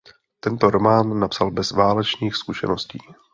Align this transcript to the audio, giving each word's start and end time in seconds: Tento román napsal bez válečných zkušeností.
Tento 0.39 0.69
román 0.69 1.19
napsal 1.19 1.51
bez 1.51 1.71
válečných 1.71 2.35
zkušeností. 2.35 2.99